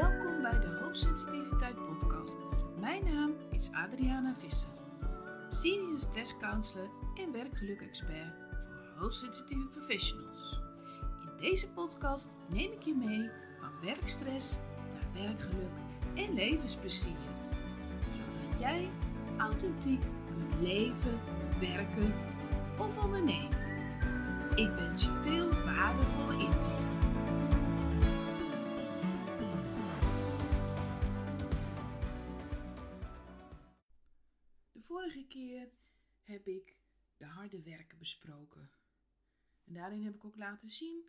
[0.00, 2.38] Welkom bij de Hoogsensitiviteit Podcast.
[2.78, 4.70] Mijn naam is Adriana Visser,
[5.50, 8.34] senior stress counselor en werkgeluk-expert
[8.74, 10.60] voor hoogsensitieve professionals.
[11.22, 13.30] In deze podcast neem ik je mee
[13.60, 14.58] van werkstress
[14.92, 15.72] naar werkgeluk
[16.14, 17.20] en levensplezier,
[18.10, 18.88] zodat jij
[19.38, 21.18] authentiek kunt leven,
[21.60, 22.14] werken
[22.78, 23.58] of ondernemen.
[24.54, 26.99] Ik wens je veel waardevolle inzichten.
[35.00, 35.68] Vorige keer
[36.22, 36.76] heb ik
[37.16, 38.70] de harde werken besproken.
[39.64, 41.04] En daarin heb ik ook laten zien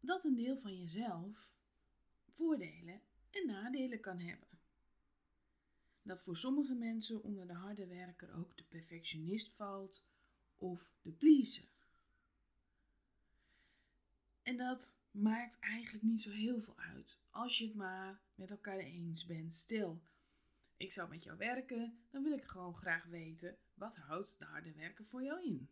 [0.00, 1.50] dat een deel van jezelf
[2.28, 4.48] voordelen en nadelen kan hebben.
[6.02, 10.06] Dat voor sommige mensen onder de harde werker ook de perfectionist valt
[10.56, 11.68] of de pleaser.
[14.42, 18.78] En dat maakt eigenlijk niet zo heel veel uit als je het maar met elkaar
[18.78, 19.54] eens bent.
[19.54, 20.02] Stil,
[20.76, 24.72] ik zou met jou werken, dan wil ik gewoon graag weten wat houdt de harde
[24.72, 25.70] werker voor jou in.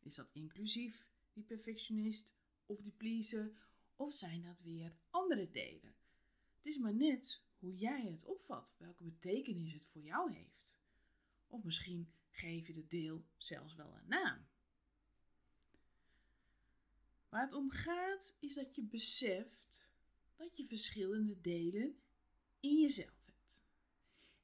[0.00, 2.30] Is dat inclusief die perfectionist
[2.66, 3.52] of die pleaser
[3.96, 5.94] of zijn dat weer andere delen?
[6.56, 10.72] Het is maar net hoe jij het opvat, welke betekenis het voor jou heeft.
[11.46, 14.46] Of misschien geef je het deel zelfs wel een naam.
[17.28, 19.90] Waar het om gaat is dat je beseft
[20.36, 21.98] dat je verschillende delen
[22.60, 23.15] in jezelf.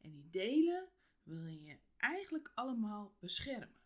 [0.02, 0.88] En die delen
[1.22, 3.80] wil je eigenlijk allemaal beschermen.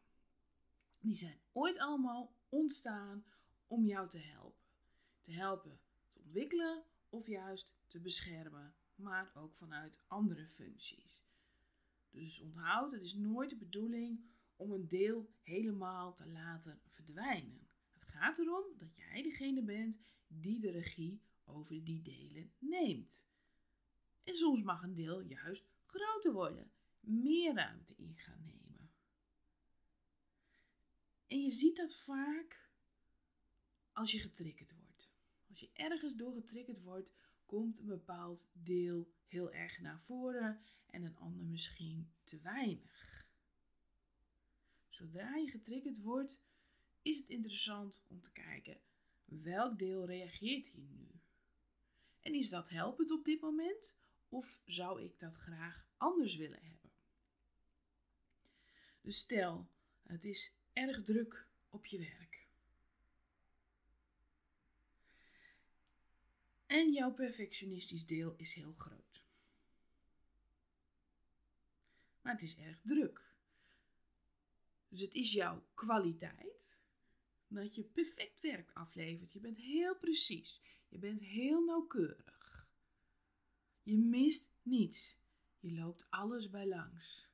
[0.99, 3.25] Die zijn ooit allemaal ontstaan
[3.67, 4.65] om jou te helpen.
[5.21, 11.23] Te helpen te ontwikkelen of juist te beschermen, maar ook vanuit andere functies.
[12.11, 14.25] Dus onthoud, het is nooit de bedoeling
[14.57, 17.69] om een deel helemaal te laten verdwijnen.
[17.93, 23.21] Het gaat erom dat jij degene bent die de regie over die delen neemt.
[24.25, 26.71] En soms mag een deel juist groter worden,
[27.01, 28.91] meer ruimte in gaan nemen.
[31.27, 32.71] En je ziet dat vaak
[33.93, 35.11] als je getriggerd wordt.
[35.49, 37.13] Als je ergens door getriggerd wordt,
[37.47, 43.27] komt een bepaald deel heel erg naar voren en een ander misschien te weinig.
[44.89, 46.43] Zodra je getriggerd wordt,
[47.03, 48.81] is het interessant om te kijken
[49.25, 51.21] welk deel reageert hier nu.
[52.21, 53.97] En is dat helpend op dit moment
[54.37, 56.91] of zou ik dat graag anders willen hebben?
[59.01, 59.69] Dus stel,
[60.03, 62.47] het is erg druk op je werk.
[66.67, 69.25] En jouw perfectionistisch deel is heel groot.
[72.23, 73.35] Maar het is erg druk.
[74.89, 76.79] Dus het is jouw kwaliteit
[77.49, 79.33] dat je perfect werk aflevert.
[79.33, 80.63] Je bent heel precies.
[80.89, 82.46] Je bent heel nauwkeurig.
[83.87, 85.17] Je mist niets.
[85.61, 87.29] Je loopt alles bij langs.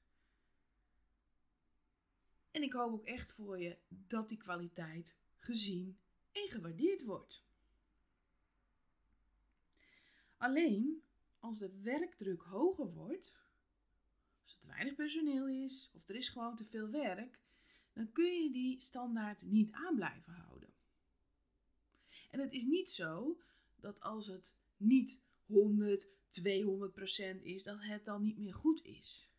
[2.50, 5.98] En ik hoop ook echt voor je dat die kwaliteit gezien
[6.32, 7.44] en gewaardeerd wordt.
[10.36, 11.02] Alleen
[11.38, 13.44] als de werkdruk hoger wordt,
[14.42, 17.40] als te weinig personeel is of er is gewoon te veel werk,
[17.92, 20.72] dan kun je die standaard niet aan blijven houden.
[22.30, 23.40] En het is niet zo
[23.76, 29.30] dat als het niet 100, 200 procent is, dat het dan niet meer goed is.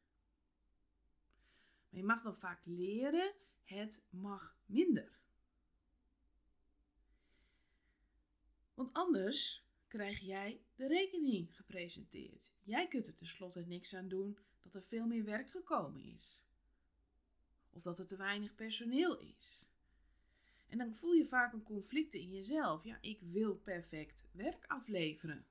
[1.89, 5.21] Maar je mag dan vaak leren, het mag minder.
[8.73, 12.51] Want anders krijg jij de rekening gepresenteerd.
[12.63, 16.43] Jij kunt er tenslotte niks aan doen dat er veel meer werk gekomen is.
[17.69, 19.67] Of dat er te weinig personeel is.
[20.67, 22.83] En dan voel je vaak een conflict in jezelf.
[22.83, 25.45] Ja, ik wil perfect werk afleveren.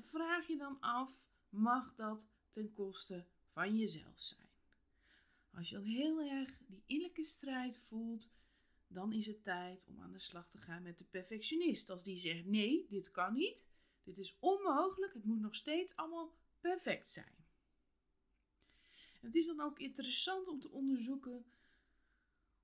[0.00, 4.48] Vraag je dan af, mag dat ten koste van jezelf zijn?
[5.50, 8.34] Als je dan heel erg die innerlijke strijd voelt
[8.88, 11.90] dan is het tijd om aan de slag te gaan met de perfectionist.
[11.90, 13.68] Als die zegt: nee, dit kan niet,
[14.02, 17.44] dit is onmogelijk, het moet nog steeds allemaal perfect zijn.
[19.20, 21.44] het is dan ook interessant om te onderzoeken: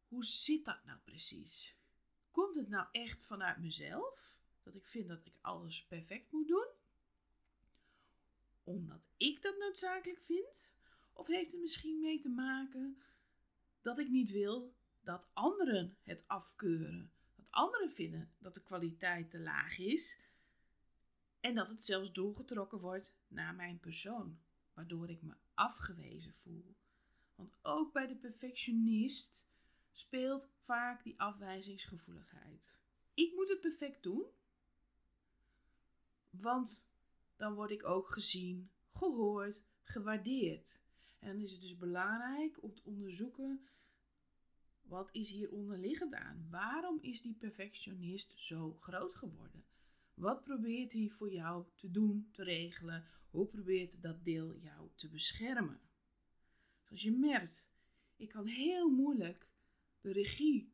[0.09, 1.77] hoe zit dat nou precies?
[2.31, 4.35] Komt het nou echt vanuit mezelf?
[4.63, 6.67] Dat ik vind dat ik alles perfect moet doen?
[8.65, 10.75] Omdat ik dat noodzakelijk vind?
[11.13, 13.03] Of heeft het misschien mee te maken
[13.81, 17.13] dat ik niet wil dat anderen het afkeuren.
[17.35, 20.21] Dat anderen vinden dat de kwaliteit te laag is.
[21.41, 24.39] En dat het zelfs doorgetrokken wordt naar mijn persoon,
[24.75, 26.75] waardoor ik me afgewezen voel.
[27.35, 29.45] Want ook bij de perfectionist
[29.93, 32.81] speelt vaak die afwijzingsgevoeligheid.
[33.15, 34.27] Ik moet het perfect doen.
[36.31, 36.92] Want
[37.37, 40.81] dan word ik ook gezien, gehoord, gewaardeerd.
[41.19, 43.67] En dan is het dus belangrijk om te onderzoeken
[44.93, 46.47] wat is hier onderliggend aan?
[46.51, 49.65] Waarom is die perfectionist zo groot geworden?
[50.15, 53.07] Wat probeert hij voor jou te doen, te regelen?
[53.31, 55.81] Hoe probeert dat deel jou te beschermen?
[56.85, 57.69] Zoals je merkt,
[58.17, 59.47] ik kan heel moeilijk
[60.01, 60.73] de regie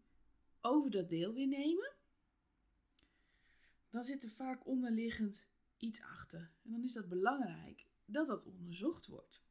[0.61, 1.93] over dat deel weer nemen.
[3.91, 6.51] Dan zit er vaak onderliggend iets achter.
[6.63, 9.43] En dan is dat belangrijk dat dat onderzocht wordt.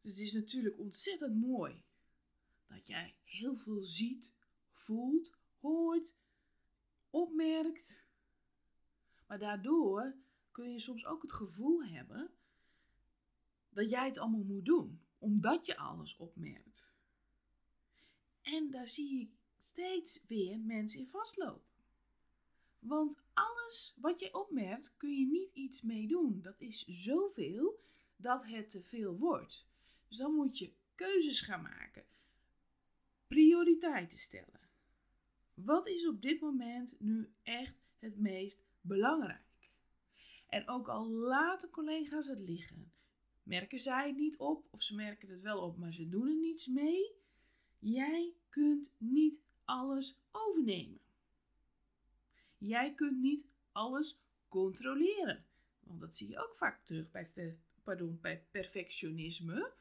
[0.00, 1.82] Dus het is natuurlijk ontzettend mooi
[2.66, 4.32] dat jij heel veel ziet,
[4.72, 6.14] voelt, hoort,
[7.10, 8.04] opmerkt.
[9.26, 10.14] Maar daardoor
[10.50, 12.30] kun je soms ook het gevoel hebben
[13.68, 16.90] dat jij het allemaal moet doen, omdat je alles opmerkt.
[18.42, 21.69] En daar zie ik steeds weer mensen in vastlopen.
[22.80, 26.42] Want alles wat je opmerkt, kun je niet iets mee doen.
[26.42, 27.80] Dat is zoveel
[28.16, 29.66] dat het te veel wordt.
[30.08, 32.04] Dus dan moet je keuzes gaan maken,
[33.26, 34.60] prioriteiten stellen.
[35.54, 39.70] Wat is op dit moment nu echt het meest belangrijk?
[40.48, 42.92] En ook al laten collega's het liggen,
[43.42, 46.36] merken zij het niet op of ze merken het wel op, maar ze doen er
[46.36, 47.12] niets mee.
[47.78, 51.00] Jij kunt niet alles overnemen.
[52.60, 55.44] Jij kunt niet alles controleren.
[55.80, 59.72] Want dat zie je ook vaak terug bij, pardon, bij perfectionisme.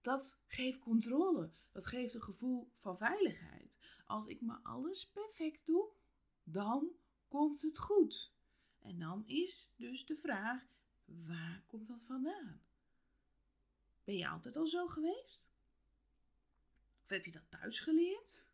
[0.00, 1.50] Dat geeft controle.
[1.72, 3.78] Dat geeft een gevoel van veiligheid.
[4.06, 5.88] Als ik maar alles perfect doe,
[6.44, 6.88] dan
[7.28, 8.32] komt het goed.
[8.78, 10.62] En dan is dus de vraag:
[11.04, 12.60] waar komt dat vandaan?
[14.04, 15.44] Ben je altijd al zo geweest?
[17.02, 18.45] Of heb je dat thuis geleerd?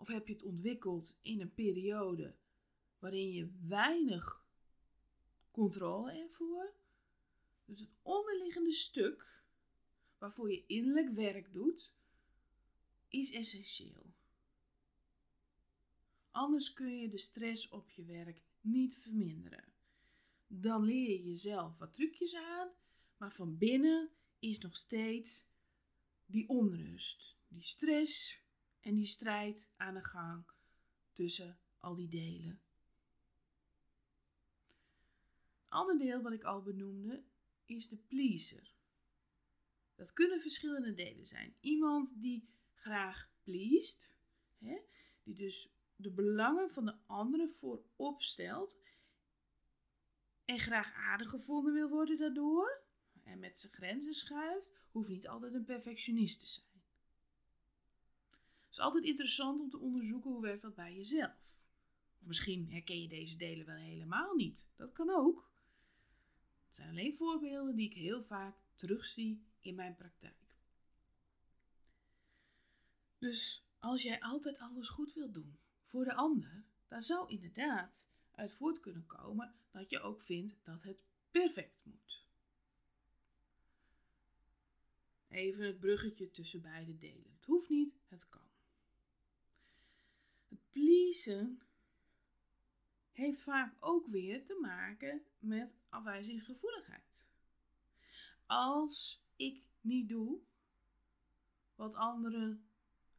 [0.00, 2.34] Of heb je het ontwikkeld in een periode
[2.98, 4.44] waarin je weinig
[5.50, 6.72] controle ervoor?
[7.64, 9.42] Dus het onderliggende stuk
[10.18, 11.92] waarvoor je innerlijk werk doet,
[13.08, 14.14] is essentieel.
[16.30, 19.64] Anders kun je de stress op je werk niet verminderen.
[20.46, 22.68] Dan leer je jezelf wat trucjes aan,
[23.16, 25.46] maar van binnen is nog steeds
[26.26, 28.42] die onrust, die stress
[28.80, 30.44] en die strijd aan de gang
[31.12, 32.60] tussen al die delen.
[35.64, 37.22] Een ander deel wat ik al benoemde
[37.64, 38.72] is de pleaser.
[39.94, 41.54] Dat kunnen verschillende delen zijn.
[41.60, 44.14] Iemand die graag pleest,
[45.22, 48.78] die dus de belangen van de anderen voorop stelt
[50.44, 52.82] en graag aardig gevonden wil worden daardoor
[53.24, 56.69] en met zijn grenzen schuift, hoeft niet altijd een perfectionist te zijn.
[58.70, 61.50] Het is altijd interessant om te onderzoeken hoe werkt dat bij jezelf.
[62.20, 64.70] Of misschien herken je deze delen wel helemaal niet.
[64.76, 65.50] Dat kan ook.
[66.66, 70.56] Het zijn alleen voorbeelden die ik heel vaak terugzie in mijn praktijk.
[73.18, 78.52] Dus als jij altijd alles goed wilt doen voor de ander, dan zou inderdaad uit
[78.52, 82.26] voort kunnen komen dat je ook vindt dat het perfect moet.
[85.28, 87.32] Even het bruggetje tussen beide delen.
[87.34, 88.49] Het hoeft niet, het kan.
[90.70, 91.62] Pleasen
[93.12, 97.26] heeft vaak ook weer te maken met afwijzingsgevoeligheid.
[98.46, 100.40] Als ik niet doe
[101.74, 102.68] wat anderen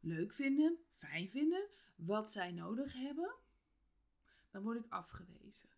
[0.00, 3.34] leuk vinden, fijn vinden, wat zij nodig hebben,
[4.50, 5.68] dan word ik afgewezen.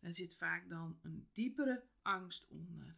[0.00, 2.96] Er zit vaak dan een diepere angst onder.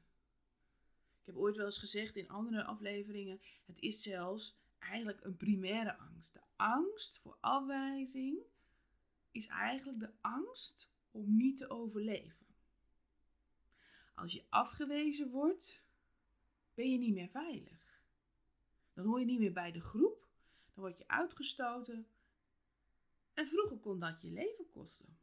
[1.21, 5.97] Ik heb ooit wel eens gezegd in andere afleveringen: het is zelfs eigenlijk een primaire
[5.97, 6.33] angst.
[6.33, 8.39] De angst voor afwijzing
[9.31, 12.47] is eigenlijk de angst om niet te overleven.
[14.15, 15.85] Als je afgewezen wordt,
[16.75, 18.03] ben je niet meer veilig.
[18.93, 20.29] Dan hoor je niet meer bij de groep,
[20.75, 22.07] dan word je uitgestoten.
[23.35, 25.19] En vroeger kon dat je leven kosten.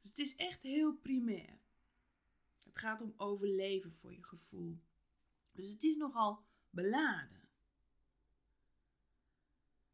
[0.00, 1.58] Dus het is echt heel primair.
[2.62, 4.78] Het gaat om overleven voor je gevoel.
[5.52, 7.41] Dus het is nogal beladen.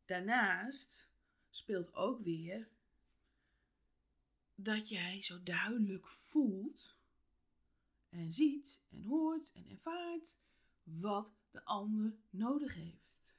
[0.09, 1.09] Daarnaast
[1.51, 2.69] speelt ook weer
[4.55, 6.97] dat jij zo duidelijk voelt
[8.09, 10.39] en ziet en hoort en ervaart
[10.83, 13.37] wat de ander nodig heeft.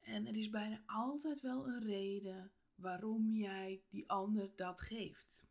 [0.00, 5.46] En er is bijna altijd wel een reden waarom jij die ander dat geeft.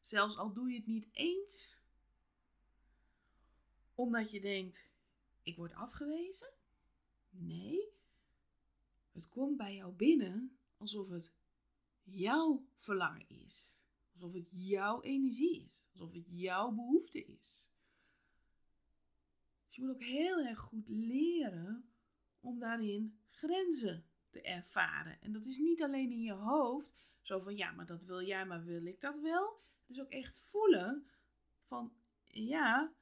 [0.00, 1.78] Zelfs al doe je het niet eens,
[3.94, 4.88] omdat je denkt:
[5.42, 6.52] ik word afgewezen.
[7.30, 7.98] Nee,
[9.20, 11.34] het komt bij jou binnen alsof het
[12.02, 13.82] jouw verlangen is.
[14.12, 15.86] Alsof het jouw energie is.
[15.92, 17.68] Alsof het jouw behoefte is.
[19.66, 21.90] Dus je moet ook heel erg goed leren
[22.40, 25.20] om daarin grenzen te ervaren.
[25.20, 28.46] En dat is niet alleen in je hoofd, zo van ja, maar dat wil jij,
[28.46, 29.60] maar wil ik dat wel?
[29.80, 31.06] Het is ook echt voelen
[31.66, 31.92] van
[32.26, 32.92] ja,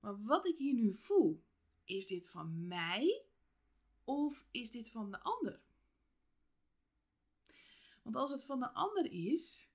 [0.00, 1.42] maar wat ik hier nu voel,
[1.84, 3.24] is dit van mij
[4.10, 5.60] of is dit van de ander?
[8.02, 9.68] Want als het van de ander is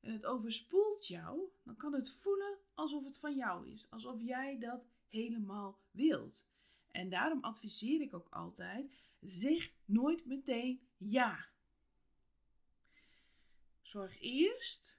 [0.00, 4.58] en het overspoelt jou, dan kan het voelen alsof het van jou is, alsof jij
[4.58, 6.48] dat helemaal wilt.
[6.90, 11.46] En daarom adviseer ik ook altijd: zeg nooit meteen ja.
[13.82, 14.98] Zorg eerst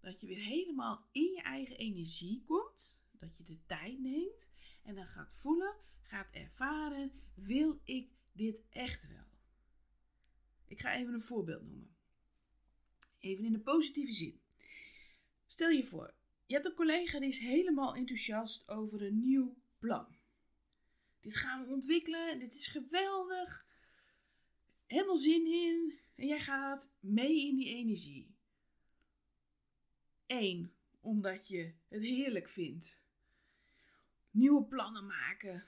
[0.00, 4.48] dat je weer helemaal in je eigen energie komt, dat je de tijd neemt
[4.82, 5.74] en dan gaat voelen,
[6.08, 9.26] gaat ervaren: wil ik dit echt wel?
[10.66, 11.96] Ik ga even een voorbeeld noemen.
[13.18, 14.40] Even in de positieve zin.
[15.46, 16.14] Stel je voor,
[16.46, 20.16] je hebt een collega die is helemaal enthousiast over een nieuw plan.
[21.20, 23.66] Dit gaan we ontwikkelen, dit is geweldig.
[24.86, 25.98] Helemaal zin in.
[26.14, 28.36] En jij gaat mee in die energie.
[30.26, 33.02] Eén, omdat je het heerlijk vindt.
[34.30, 35.66] Nieuwe plannen maken.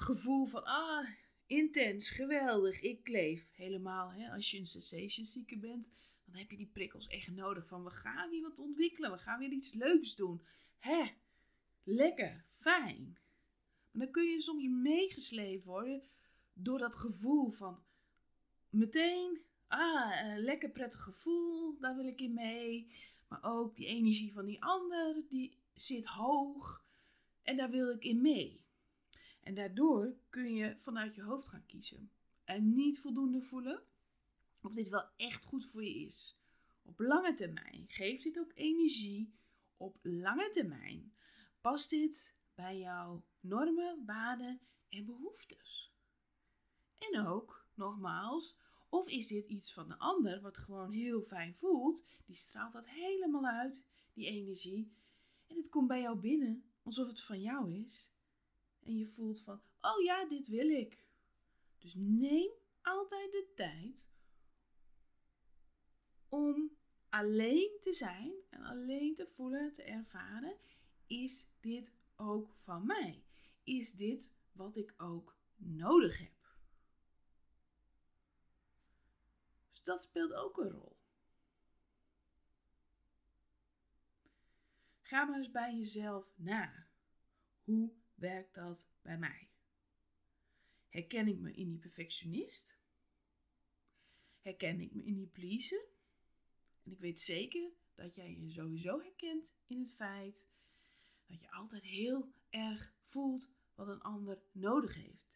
[0.00, 1.08] Gevoel van, ah,
[1.46, 3.50] intens, geweldig, ik leef.
[3.52, 5.88] Helemaal, hè, als je een cessation zieke bent,
[6.24, 7.66] dan heb je die prikkels echt nodig.
[7.66, 10.46] Van, we gaan weer wat ontwikkelen, we gaan weer iets leuks doen.
[10.78, 11.04] Hè,
[11.82, 13.18] lekker, fijn.
[13.90, 16.02] Maar dan kun je soms meegeslepen worden
[16.52, 17.82] door dat gevoel van
[18.68, 22.92] meteen, ah, lekker prettig gevoel, daar wil ik in mee.
[23.28, 26.84] Maar ook die energie van die ander, die zit hoog
[27.42, 28.68] en daar wil ik in mee.
[29.40, 32.10] En daardoor kun je vanuit je hoofd gaan kiezen.
[32.44, 33.82] En niet voldoende voelen
[34.60, 36.40] of dit wel echt goed voor je is.
[36.82, 39.34] Op lange termijn geeft dit ook energie.
[39.76, 41.12] Op lange termijn
[41.60, 45.92] past dit bij jouw normen, waarden en behoeftes.
[46.98, 48.56] En ook, nogmaals,
[48.88, 52.88] of is dit iets van de ander wat gewoon heel fijn voelt, die straalt dat
[52.88, 54.92] helemaal uit, die energie,
[55.46, 58.09] en het komt bij jou binnen alsof het van jou is.
[58.82, 61.04] En je voelt van, oh ja, dit wil ik.
[61.78, 62.50] Dus neem
[62.82, 64.10] altijd de tijd
[66.28, 66.76] om
[67.08, 70.56] alleen te zijn en alleen te voelen, te ervaren,
[71.06, 73.24] is dit ook van mij?
[73.64, 76.54] Is dit wat ik ook nodig heb?
[79.70, 80.96] Dus dat speelt ook een rol.
[85.02, 86.86] Ga maar eens bij jezelf na.
[87.64, 89.48] Hoe werkt dat bij mij?
[90.88, 92.76] Herken ik me in die perfectionist?
[94.40, 95.84] Herken ik me in die pleaser?
[96.82, 100.48] En ik weet zeker dat jij je sowieso herkent in het feit
[101.26, 105.30] dat je altijd heel erg voelt wat een ander nodig heeft.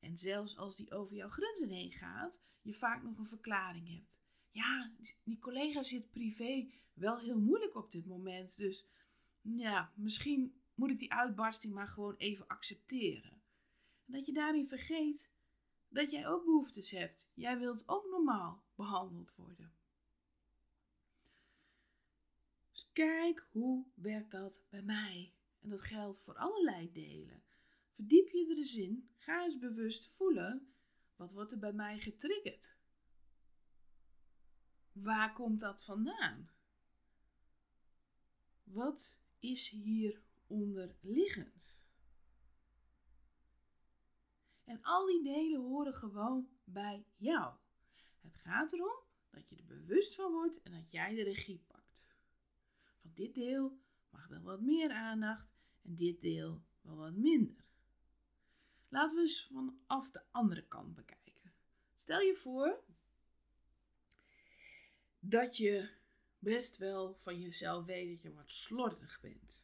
[0.00, 4.18] En zelfs als die over jouw grenzen heen gaat, je vaak nog een verklaring hebt.
[4.50, 4.92] Ja,
[5.24, 8.56] die collega zit privé wel heel moeilijk op dit moment.
[8.56, 8.86] Dus
[9.40, 13.42] ja, misschien moet ik die uitbarsting maar gewoon even accepteren.
[14.06, 15.30] En dat je daarin vergeet
[15.88, 17.30] dat jij ook behoeftes hebt.
[17.34, 19.72] Jij wilt ook normaal behandeld worden.
[22.70, 25.32] Dus kijk hoe werkt dat bij mij.
[25.60, 27.42] En dat geldt voor allerlei delen.
[27.94, 29.10] Verdiep je er eens in.
[29.18, 30.72] Ga eens bewust voelen.
[31.16, 32.76] Wat wordt er bij mij getriggerd?
[34.92, 36.50] Waar komt dat vandaan?
[38.62, 41.80] Wat is hier onderliggend?
[44.64, 47.54] En al die delen horen gewoon bij jou.
[48.20, 48.98] Het gaat erom
[49.30, 52.06] dat je er bewust van wordt en dat jij de regie pakt.
[53.00, 53.78] Van dit deel
[54.10, 57.64] mag wel wat meer aandacht en dit deel wel wat minder.
[58.88, 61.52] Laten we eens vanaf de andere kant bekijken.
[61.94, 62.84] Stel je voor
[65.18, 65.90] dat je
[66.38, 69.61] best wel van jezelf weet dat je wat slordig bent.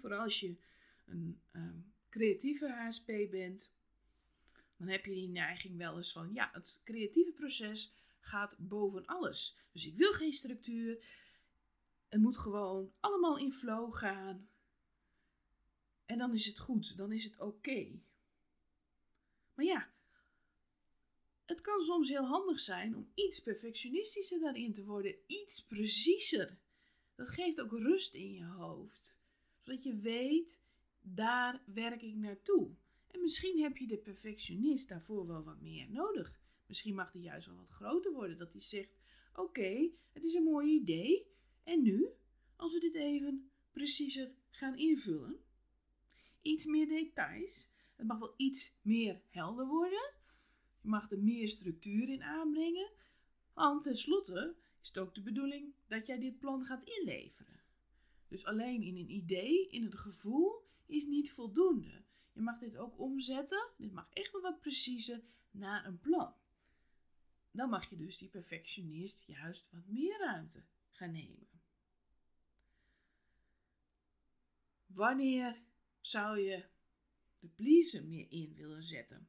[0.00, 0.56] Vooral als je
[1.04, 3.72] een ehm, creatieve HSP bent,
[4.76, 9.56] dan heb je die neiging wel eens van, ja, het creatieve proces gaat boven alles.
[9.72, 11.04] Dus ik wil geen structuur.
[12.08, 14.48] Het moet gewoon allemaal in flow gaan.
[16.04, 18.00] En dan is het goed, dan is het oké.
[19.54, 19.90] Maar ja,
[21.44, 26.58] het kan soms heel handig zijn om iets perfectionistischer daarin te worden, iets preciezer.
[27.14, 29.18] Dat geeft ook rust in je hoofd,
[29.62, 30.60] zodat je weet,
[31.00, 32.70] daar werk ik naartoe.
[33.06, 36.40] En misschien heb je de perfectionist daarvoor wel wat meer nodig.
[36.66, 38.38] Misschien mag die juist wel wat groter worden.
[38.38, 38.98] Dat hij zegt:
[39.34, 41.26] Oké, het is een mooi idee.
[41.62, 42.08] En nu,
[42.56, 45.40] als we dit even preciezer gaan invullen,
[46.42, 47.68] iets meer details.
[47.96, 50.12] Het mag wel iets meer helder worden.
[50.80, 52.90] Je mag er meer structuur in aanbrengen.
[53.54, 57.61] Want tenslotte is het ook de bedoeling dat jij dit plan gaat inleveren.
[58.32, 62.02] Dus alleen in een idee, in het gevoel, is niet voldoende.
[62.32, 66.34] Je mag dit ook omzetten, dit mag echt wel wat preciezer, naar een plan.
[67.50, 71.48] Dan mag je dus die perfectionist juist wat meer ruimte gaan nemen.
[74.86, 75.62] Wanneer
[76.00, 76.64] zou je
[77.38, 79.28] de pleaser meer in willen zetten?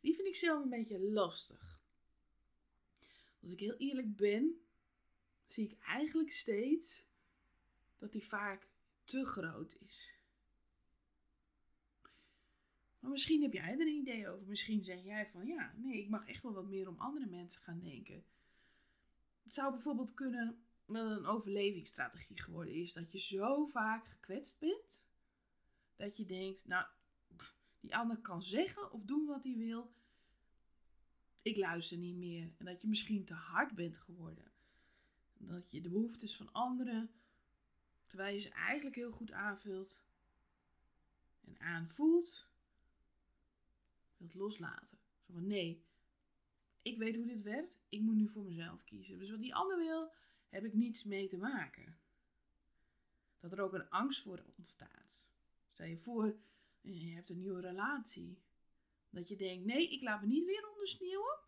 [0.00, 1.80] Die vind ik zelf een beetje lastig.
[3.42, 4.60] Als ik heel eerlijk ben,
[5.46, 7.05] zie ik eigenlijk steeds
[7.98, 8.68] dat die vaak
[9.04, 10.14] te groot is.
[12.98, 14.46] Maar misschien heb jij er een idee over.
[14.46, 17.62] Misschien zeg jij van ja, nee, ik mag echt wel wat meer om andere mensen
[17.62, 18.24] gaan denken.
[19.42, 22.92] Het zou bijvoorbeeld kunnen dat het een overlevingsstrategie geworden is.
[22.92, 25.04] Dat je zo vaak gekwetst bent.
[25.96, 26.86] Dat je denkt, nou,
[27.80, 29.94] die ander kan zeggen of doen wat hij wil.
[31.42, 32.50] Ik luister niet meer.
[32.58, 34.50] En dat je misschien te hard bent geworden.
[35.38, 37.10] Dat je de behoeftes van anderen,
[38.06, 40.00] terwijl je ze eigenlijk heel goed aanvult
[41.40, 42.46] en aanvoelt,
[44.16, 44.98] wilt loslaten.
[45.26, 45.84] Zo van nee,
[46.82, 49.18] ik weet hoe dit werkt, ik moet nu voor mezelf kiezen.
[49.18, 50.12] Dus wat die ander wil,
[50.48, 51.98] heb ik niets mee te maken.
[53.40, 55.28] Dat er ook een angst voor ontstaat.
[55.72, 56.36] Stel je voor,
[56.80, 58.38] je hebt een nieuwe relatie.
[59.10, 61.38] Dat je denkt, nee, ik laat me niet weer ondersneeuwen.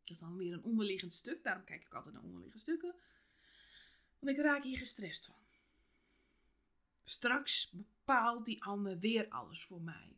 [0.00, 1.42] Dat is dan weer een onderliggend stuk.
[1.42, 2.94] Daarom kijk ik altijd naar onderliggende stukken.
[4.18, 5.34] Want ik raak hier gestrest van.
[7.04, 10.16] Straks bepaalt die ander weer alles voor mij.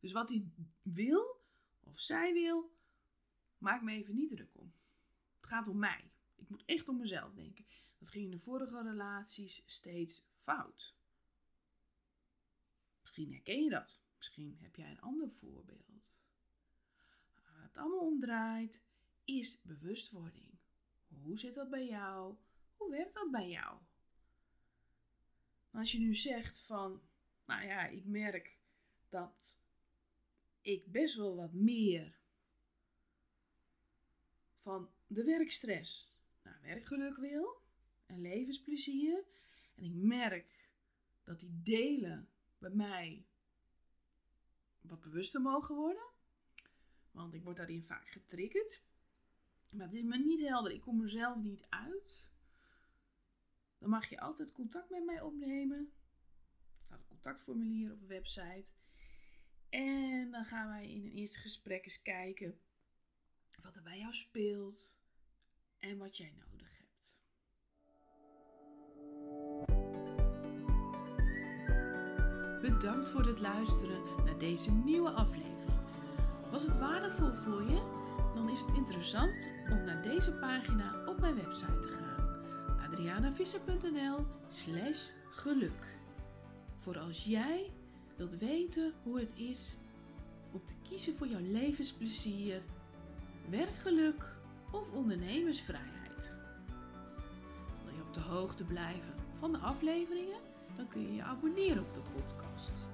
[0.00, 0.44] Dus wat hij
[0.82, 1.40] wil,
[1.80, 2.76] of zij wil,
[3.58, 4.72] maak me even niet druk om.
[5.40, 6.10] Het gaat om mij.
[6.34, 7.66] Ik moet echt om mezelf denken.
[7.98, 10.94] Dat ging in de vorige relaties steeds fout.
[13.00, 14.00] Misschien herken je dat.
[14.16, 16.14] Misschien heb jij een ander voorbeeld.
[17.34, 18.82] Waar het allemaal omdraait,
[19.24, 20.53] is bewustwording.
[21.22, 22.34] Hoe zit dat bij jou?
[22.76, 23.78] Hoe werkt dat bij jou?
[25.70, 27.02] Als je nu zegt van,
[27.44, 28.58] nou ja, ik merk
[29.08, 29.58] dat
[30.60, 32.18] ik best wel wat meer
[34.60, 37.62] van de werkstress naar werkgeluk wil
[38.06, 39.24] en levensplezier.
[39.74, 40.68] En ik merk
[41.24, 43.26] dat die delen bij mij
[44.80, 46.06] wat bewuster mogen worden.
[47.10, 48.82] Want ik word daarin vaak getriggerd.
[49.74, 50.72] Maar het is me niet helder.
[50.72, 52.28] Ik kom er zelf niet uit.
[53.78, 55.92] Dan mag je altijd contact met mij opnemen.
[56.78, 58.66] Er staat een contactformulier op de website.
[59.68, 62.58] En dan gaan wij in een eerste gesprek eens kijken
[63.62, 64.94] wat er bij jou speelt
[65.78, 67.22] en wat jij nodig hebt.
[72.62, 75.80] Bedankt voor het luisteren naar deze nieuwe aflevering.
[76.50, 78.03] Was het waardevol voor je?
[78.34, 82.38] Dan is het interessant om naar deze pagina op mijn website te gaan.
[82.90, 85.96] adrianavisser.nl slash geluk.
[86.80, 87.70] Voor als jij
[88.16, 89.76] wilt weten hoe het is
[90.52, 92.62] om te kiezen voor jouw levensplezier,
[93.50, 94.24] werkgeluk
[94.70, 96.34] of ondernemersvrijheid.
[97.84, 100.40] Wil je op de hoogte blijven van de afleveringen?
[100.76, 102.88] Dan kun je je abonneren op de podcast.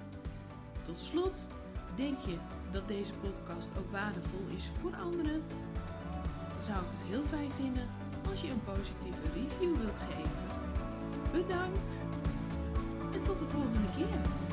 [0.81, 1.47] Tot slot,
[1.95, 2.37] denk je
[2.71, 5.43] dat deze podcast ook waardevol is voor anderen?
[6.59, 7.87] Zou ik het heel fijn vinden
[8.29, 10.31] als je een positieve review wilt geven.
[11.31, 12.01] Bedankt
[13.13, 14.50] en tot de volgende keer.